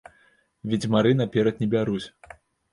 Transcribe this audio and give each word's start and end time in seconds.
Ведзьмары 0.71 1.13
наперад 1.21 1.55
не 1.63 1.71
бяруць. 1.77 2.03